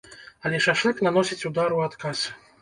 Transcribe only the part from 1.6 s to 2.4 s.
у адказ.